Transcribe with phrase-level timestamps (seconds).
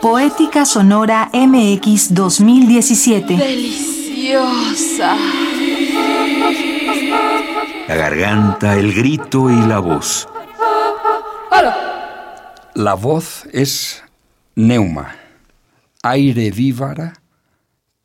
[0.00, 3.36] Poética Sonora MX 2017.
[3.36, 5.16] Deliciosa.
[7.88, 10.28] La garganta, el grito y la voz.
[12.74, 14.04] La voz es
[14.54, 15.16] neuma,
[16.02, 17.14] aire vívara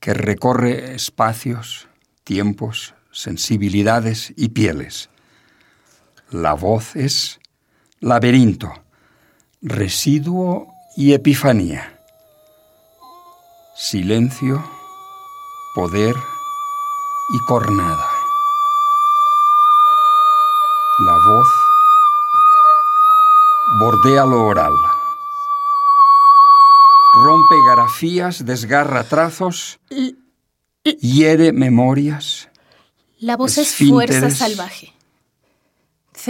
[0.00, 1.88] que recorre espacios,
[2.24, 5.08] tiempos, sensibilidades y pieles.
[6.30, 7.38] La voz es
[8.00, 8.72] laberinto,
[9.62, 11.98] residuo y epifanía.
[13.74, 14.64] Silencio,
[15.74, 18.08] poder y cornada.
[20.98, 21.48] La voz
[23.78, 24.72] bordea lo oral.
[27.14, 29.78] Rompe grafías, desgarra trazos,
[31.00, 32.48] hiere memorias.
[33.18, 34.92] La voz es fuerza salvaje.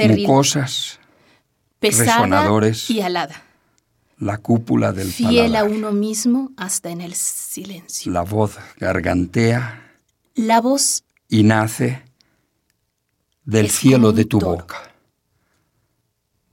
[0.08, 0.98] Mucosas,
[1.78, 3.42] pesada resonadores, y alada.
[4.18, 5.70] La cúpula del Fiel paladar.
[5.70, 8.10] a uno mismo hasta en el silencio.
[8.12, 9.82] La voz gargantea
[10.34, 12.02] La voz y nace
[13.44, 14.52] del cielo de tu toro.
[14.56, 14.76] boca.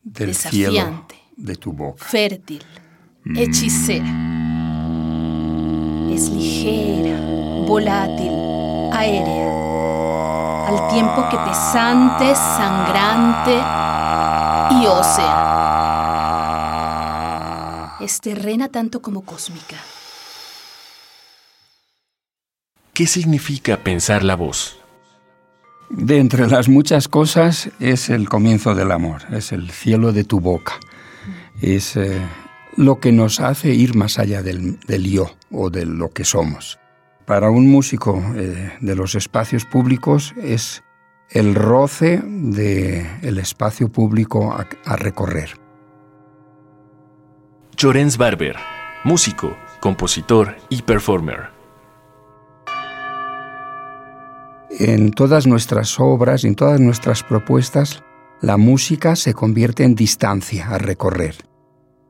[0.04, 1.08] Del cielo
[1.38, 2.04] de tu boca.
[2.04, 2.64] fértil,
[3.36, 4.06] hechicera.
[6.12, 7.18] Es ligera,
[7.66, 8.32] volátil,
[8.92, 10.68] aérea.
[10.68, 13.56] Al tiempo que pesante, sangrante
[14.82, 15.34] y ósea.
[18.02, 19.78] Es terrena tanto como cósmica.
[22.94, 24.78] ¿Qué significa pensar la voz?
[25.90, 30.40] De entre las muchas cosas es el comienzo del amor, es el cielo de tu
[30.40, 30.74] boca.
[31.62, 32.22] Es eh,
[32.78, 36.80] lo que nos hace ir más allá del, del yo o de lo que somos.
[37.26, 40.84] Para un músico eh, de los espacios públicos es
[41.30, 45.60] el roce del espacio público a, a recorrer.
[47.76, 48.56] Llorens Barber,
[49.04, 51.50] músico, compositor y performer.
[54.80, 58.04] En todas nuestras obras, en todas nuestras propuestas,
[58.42, 61.36] la música se convierte en distancia a recorrer,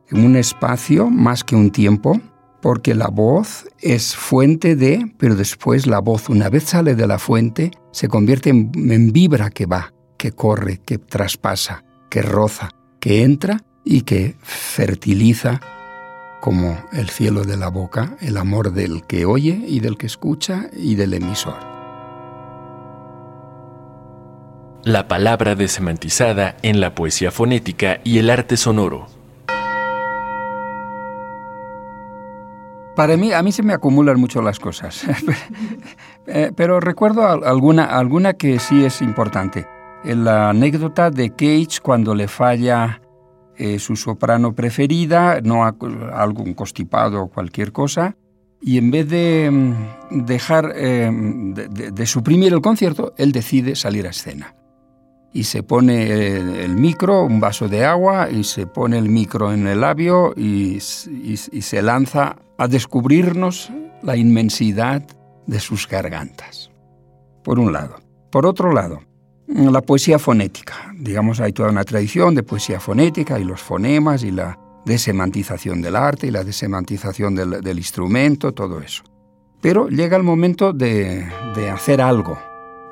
[0.10, 2.20] en un espacio más que un tiempo,
[2.64, 7.20] porque la voz es fuente de, pero después la voz, una vez sale de la
[7.20, 12.70] fuente, se convierte en, vibra que va, que corre, que traspasa, que roza,
[13.02, 15.60] que entra y que fertiliza
[16.40, 20.70] como el cielo de la boca, el amor del que oye y del que escucha
[20.74, 21.60] y del emisor.
[24.86, 29.23] La palabra desemantizada en la poesía fonética y el arte sonoro.
[32.96, 35.04] Para mí, a mí se me acumulan mucho las cosas,
[36.26, 39.68] Eh, pero recuerdo al- alguna, alguna que sí es importante.
[40.06, 43.02] Eh, La anécdota de Cage cuando le falla
[43.58, 48.16] eh, su soprano preferida, no algún constipado o cualquier cosa,
[48.62, 54.08] y en vez de mm, dejar eh, de- de suprimir el concierto, él decide salir
[54.08, 54.56] a escena.
[55.34, 59.68] Y se pone el micro, un vaso de agua, y se pone el micro en
[59.68, 63.72] el labio y se lanza a descubrirnos
[64.04, 65.04] la inmensidad
[65.48, 66.70] de sus gargantas.
[67.44, 67.96] Por un lado.
[68.32, 69.02] Por otro lado,
[69.48, 70.94] la poesía fonética.
[70.98, 75.96] Digamos, hay toda una tradición de poesía fonética y los fonemas y la desemantización del
[75.96, 79.04] arte y la desemantización del, del instrumento, todo eso.
[79.62, 82.38] Pero llega el momento de, de hacer algo.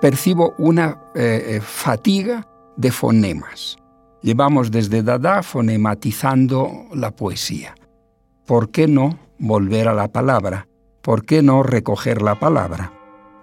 [0.02, 3.78] Percibo una eh, eh, fatiga de fonemas.
[4.24, 7.76] Llevamos desde Dada fonematizando la poesía.
[8.48, 10.68] ¿Por qué no volver a la palabra?
[11.04, 12.92] ¿Por qué no recoger la palabra?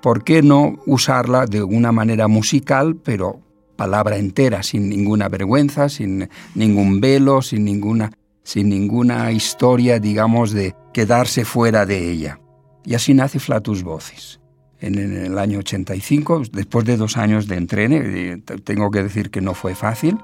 [0.02, 3.40] ¿Por qué no usarla de una manera musical, pero
[3.76, 8.10] palabra entera, sin ninguna vergüenza, sin ningún velo, sin ninguna,
[8.42, 12.40] sin ninguna historia, digamos, de quedarse fuera de ella?
[12.84, 14.40] Y así nace Flatus Vocis.
[14.80, 19.40] En el año 85, después de dos años de entrene, eh, tengo que decir que
[19.40, 20.18] no fue fácil,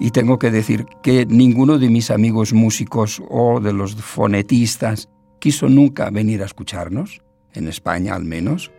[0.00, 5.68] y tengo que decir que ninguno de mis amigos músicos o de los fonetistas quiso
[5.68, 7.20] nunca venir a escucharnos,
[7.52, 8.72] en España al menos.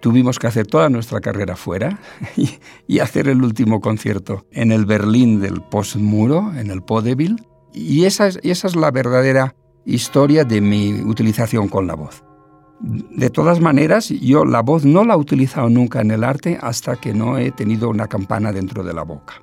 [0.00, 1.98] Tuvimos que hacer toda nuestra carrera fuera
[2.86, 7.36] y, hacer el último concierto en el Berlín del postmuro, en el Podevil.
[7.72, 9.54] Y esa es, esa es la verdadera
[9.86, 12.25] historia de mi utilización con la voz.
[12.80, 16.96] De todas maneras, yo la voz no la he utilizado nunca en el arte hasta
[16.96, 19.34] que no he tenido una campana dentro de la boca.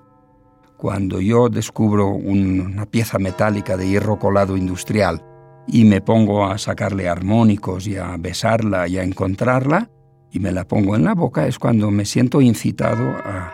[0.77, 5.23] Cuando yo descubro un- una pieza metálica de hierro colado industrial
[5.67, 9.89] y me pongo a sacarle armónicos y a besarla y a encontrarla
[10.31, 13.53] y me la pongo en la boca, es cuando me siento incitado a,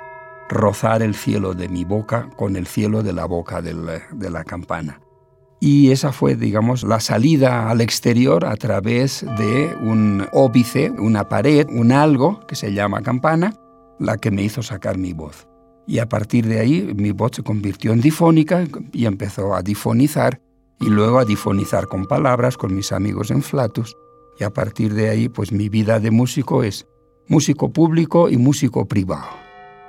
[0.50, 5.00] rozar el cielo de mi boca con el cielo de la boca de la campana.
[5.62, 11.68] Y esa fue, digamos, la salida al exterior a través de un óbice, una pared,
[11.70, 13.54] un algo que se llama campana,
[14.00, 15.48] la que me hizo sacar mi voz.
[15.86, 18.64] Y a partir de ahí mi voz se convirtió en difónica
[18.94, 20.40] y empezó a difonizar
[20.80, 23.98] y luego a difonizar con palabras con mis amigos en flatus.
[24.40, 26.88] Y a partir de ahí, pues mi vida de músico es
[27.28, 29.28] músico público y músico privado.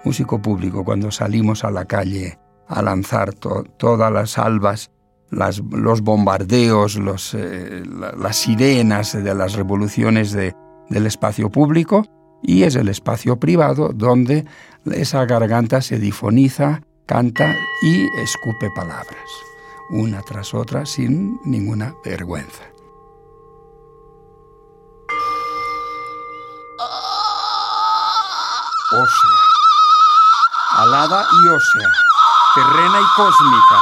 [0.05, 4.91] Músico público cuando salimos a la calle a lanzar to- todas las albas,
[5.31, 10.55] las- los bombardeos, los, eh, la- las sirenas de las revoluciones de-
[10.89, 12.05] del espacio público
[12.43, 14.47] y es el espacio privado donde
[14.87, 19.31] esa garganta se difoniza, canta y escupe palabras,
[19.91, 22.65] una tras otra sin ninguna vergüenza.
[28.93, 29.41] Ósea,
[30.79, 31.89] alada y ósea,
[32.55, 33.79] terrena y cósmica,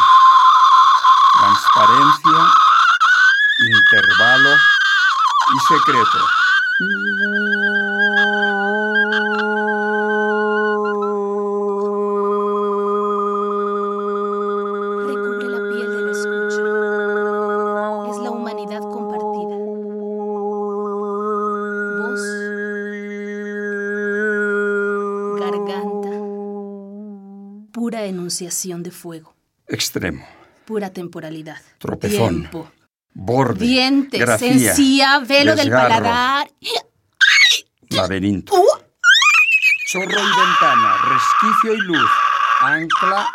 [1.39, 2.53] transparencia,
[3.61, 4.57] intervalo
[5.55, 6.19] y secreto.
[15.07, 16.65] Recubre la piel del escucha.
[18.11, 19.57] Es la humanidad compartida.
[22.01, 22.25] Voz.
[25.41, 26.11] Garganta.
[27.73, 29.35] Pura enunciación de fuego.
[29.69, 30.27] Extremo,
[30.69, 31.57] Pura temporalidad.
[31.79, 32.41] Tropezón.
[32.41, 32.71] Tiempo.
[33.15, 36.47] borde, Dientes, grafía, encía, velo del paladar.
[37.89, 38.53] laberinto.
[39.91, 42.11] Chorro y ventana, resquicio y luz,
[42.61, 43.27] ancla,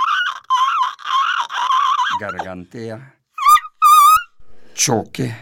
[2.20, 3.16] gargantea,
[4.76, 5.36] choque,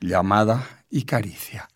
[0.00, 1.68] llamada y caricia.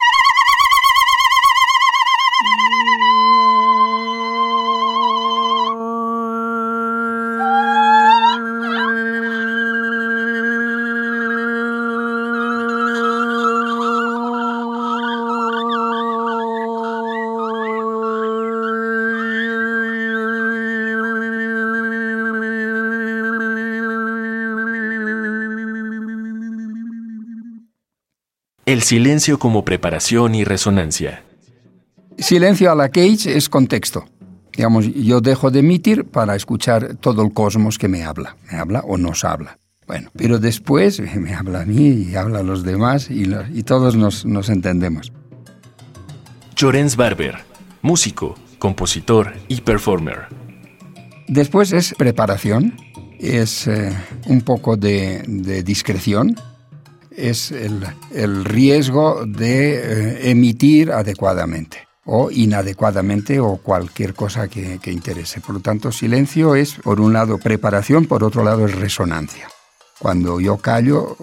[28.71, 31.25] El silencio como preparación y resonancia.
[32.19, 34.05] Silencio a la Cage es contexto.
[34.57, 38.37] Digamos, yo dejo de emitir para escuchar todo el cosmos que me habla.
[38.49, 39.59] Me habla o nos habla.
[39.89, 43.65] Bueno, pero después me habla a mí y habla a los demás y, lo- y
[43.65, 45.13] todos nos, nos entendemos.
[46.55, 47.39] Llorens Barber,
[47.83, 50.27] músico, compositor y performer.
[51.27, 52.77] Después es preparación,
[53.19, 53.91] es eh,
[54.27, 56.37] un poco de, de discreción,
[57.29, 64.91] es el, el riesgo de eh, emitir adecuadamente o inadecuadamente o cualquier cosa que, que
[64.91, 65.41] interese.
[65.41, 69.49] Por lo tanto, silencio es, por un lado, preparación, por otro lado, es resonancia.
[70.01, 71.15] Cuando yo callo,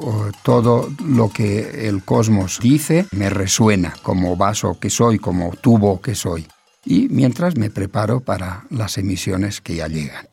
[0.44, 6.14] todo lo que el cosmos dice me resuena como vaso que soy, como tubo que
[6.14, 6.46] soy.
[6.86, 10.28] Y mientras me preparo para las emisiones que ya llegan.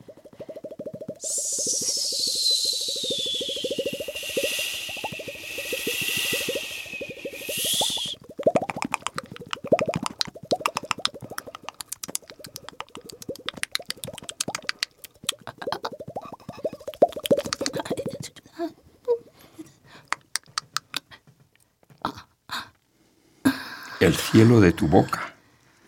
[23.99, 25.35] El cielo de tu boca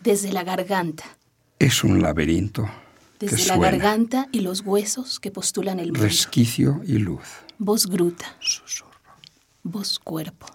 [0.00, 1.04] Desde la garganta.
[1.58, 2.68] es un laberinto
[3.18, 3.70] que Desde la suena.
[3.70, 6.02] garganta y los huesos que postulan el mundo.
[6.02, 7.24] Resquicio y luz.
[7.58, 8.36] Voz gruta.
[9.62, 10.46] Voz cuerpo.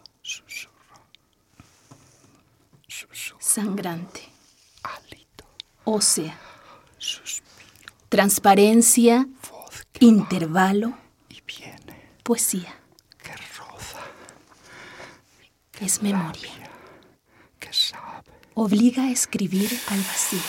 [3.40, 4.22] Sangrante.
[5.84, 6.40] Ósea.
[8.10, 9.28] Transparencia.
[10.00, 10.94] Intervalo.
[12.24, 12.74] Poesía.
[15.82, 16.63] Es memoria.
[18.56, 20.40] Obliga a escribir al vacío.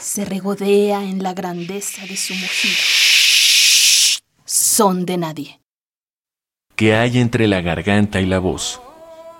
[0.00, 2.74] Se regodea en la grandeza de su mugido.
[4.44, 5.60] Son de nadie.
[6.74, 8.80] ¿Qué hay entre la garganta y la voz?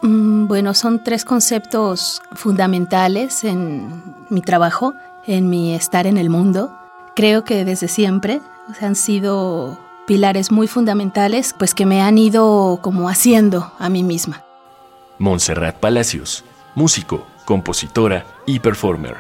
[0.03, 4.95] Mm, Bueno, son tres conceptos fundamentales en mi trabajo,
[5.27, 6.73] en mi estar en el mundo.
[7.17, 12.19] Creo que desde siempre o sea, han sido pilares muy fundamentales, pues que me han
[12.19, 14.45] ido como haciendo a mí misma.
[15.19, 16.45] Montserrat Palacios,
[16.75, 19.17] músico, compositora y performer.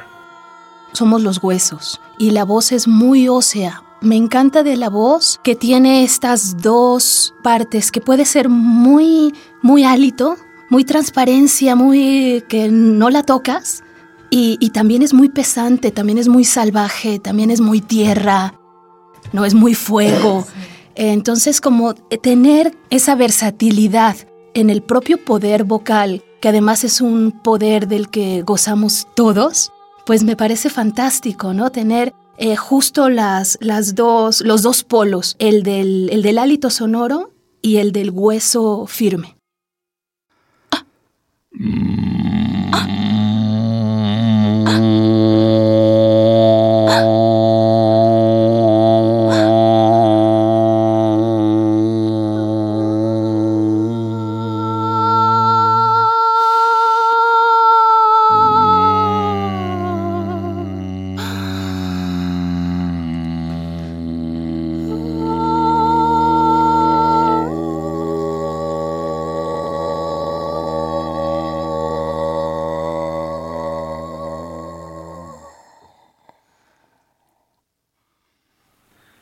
[0.93, 3.83] Somos los huesos y la voz es muy ósea.
[4.01, 9.85] Me encanta de la voz que tiene estas dos partes, que puede ser muy, muy
[9.85, 10.37] hálito,
[10.69, 13.83] muy transparencia, muy que no la tocas,
[14.37, 18.55] y, también es muy pesante, también es muy salvaje, también es muy tierra,
[19.33, 20.45] no es muy fuego.
[20.97, 24.17] Entonces, como tener esa versatilidad
[24.55, 29.73] en el propio poder vocal, que además es un poder del que gozamos todos,
[30.05, 31.71] pues me parece fantástico, ¿no?
[31.71, 37.31] Tener eh, justo las, las dos, los dos polos, el del, el del hálito sonoro
[37.63, 39.39] y el del hueso firme.
[40.71, 40.85] Ah.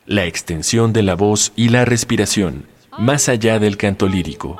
[0.05, 2.65] La extensión de la voz y la respiración,
[2.97, 4.57] más allá del canto lírico.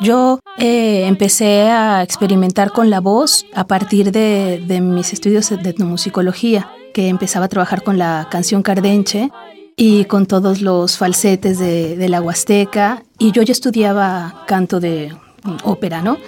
[0.00, 6.70] Yo eh, empecé a experimentar con la voz a partir de, mis estudios de etnomusicología,
[6.92, 9.30] que empezaba a trabajar con la canción cardenche
[9.76, 13.02] y con todos los falsetes de, de la Huasteca.
[13.18, 15.14] Y yo ya estudiaba canto de
[15.62, 16.18] ópera, ¿no?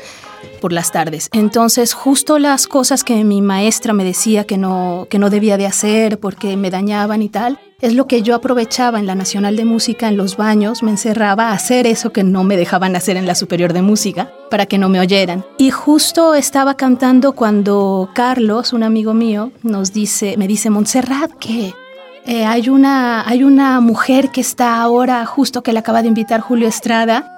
[0.60, 1.28] por las tardes.
[1.32, 5.66] Entonces, justo las cosas que mi maestra me decía que no, que no debía de
[5.66, 9.66] hacer porque me dañaban y tal, es lo que yo aprovechaba en la Nacional de
[9.66, 13.26] Música, en los baños, me encerraba a hacer eso que no me dejaban hacer en
[13.26, 15.44] la Superior de Música, para que no me oyeran.
[15.58, 21.74] Y justo estaba cantando cuando Carlos, un amigo mío, nos dice, me dice, Montserrat, que
[22.24, 26.40] eh, hay, una, hay una mujer que está ahora, justo que le acaba de invitar
[26.40, 27.30] Julio Estrada,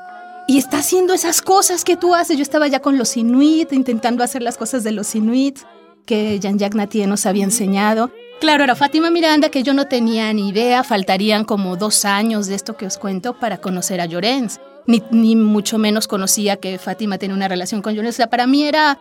[0.46, 2.36] y está haciendo esas cosas que tú haces.
[2.36, 5.58] Yo estaba ya con los Inuit, intentando hacer las cosas de los Inuit
[6.04, 8.12] que Jean-Jacques nos había enseñado.
[8.40, 12.54] Claro, era Fátima Miranda, que yo no tenía ni idea, faltarían como dos años de
[12.54, 14.60] esto que os cuento para conocer a Llorens.
[14.86, 18.14] Ni, ni mucho menos conocía que Fátima tenía una relación con Llorens.
[18.14, 18.98] O sea, para mí era,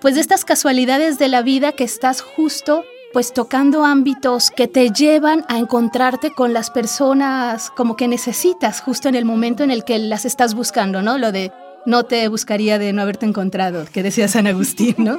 [0.00, 4.90] pues, de estas casualidades de la vida que estás justo pues tocando ámbitos que te
[4.90, 9.84] llevan a encontrarte con las personas como que necesitas justo en el momento en el
[9.84, 11.16] que las estás buscando, ¿no?
[11.16, 11.52] Lo de
[11.86, 15.18] no te buscaría de no haberte encontrado, que decía San Agustín, ¿no?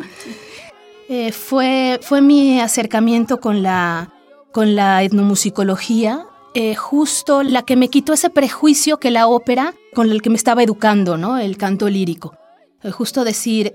[1.08, 4.12] Eh, fue, fue mi acercamiento con la,
[4.52, 10.10] con la etnomusicología, eh, justo la que me quitó ese prejuicio que la ópera con
[10.10, 11.38] el que me estaba educando, ¿no?
[11.38, 12.36] El canto lírico.
[12.82, 13.74] Eh, justo decir,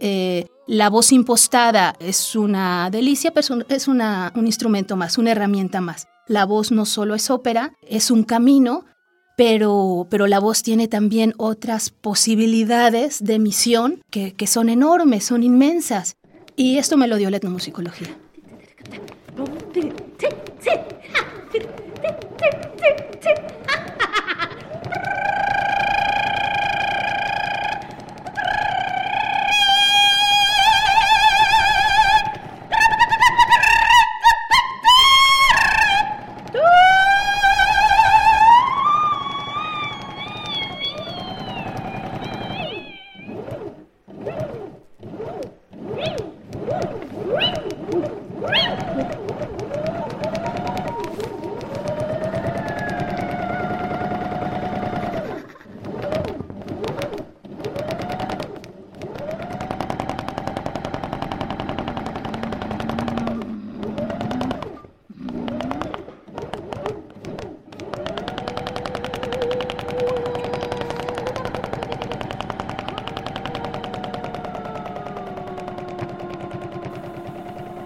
[0.66, 6.08] la voz impostada es una delicia, pero es un instrumento más, una herramienta más.
[6.26, 8.86] La voz no solo es ópera, es un camino,
[9.36, 15.42] pero, pero la voz tiene también otras posibilidades de emisión que, que son enormes, son
[15.42, 16.16] inmensas.
[16.60, 18.08] Y esto me lo dio la etnomusicología.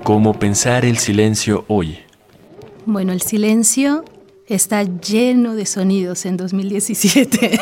[0.04, 1.96] ¿Cómo pensar el silencio hoy?
[2.84, 4.04] Bueno, el silencio
[4.46, 7.58] está lleno de sonidos en 2017.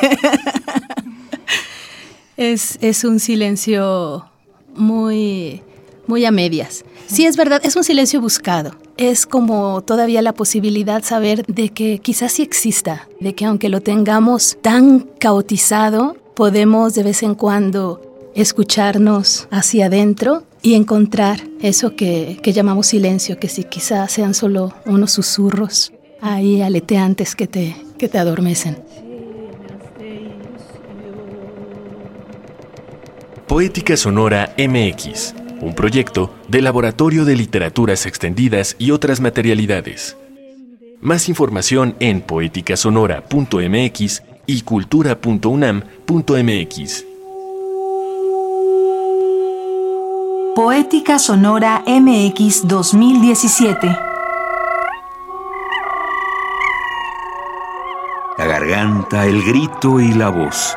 [2.37, 4.27] es, es, un silencio
[4.75, 5.63] muy,
[6.09, 6.85] muy a medias.
[7.07, 8.77] Sí, es verdad, es un silencio buscado.
[8.97, 13.83] Es como todavía la posibilidad saber de que quizás sí exista, de que aunque lo
[13.83, 18.01] tengamos tan caotizado, podemos de vez en cuando
[18.35, 25.11] escucharnos hacia adentro y encontrar eso que, llamamos silencio, que si quizás sean solo unos
[25.13, 28.79] susurros ahí aleteantes que te, que te adormecen.
[33.49, 40.17] Poética Sonora MX, un proyecto de Laboratorio de Literaturas Extendidas y otras materialidades.
[41.01, 47.12] Más información en poéticasonora.mx y cultura.unam.mx.
[50.55, 53.87] Poética Sonora MX 2017.
[58.37, 60.77] La garganta, el grito y la voz.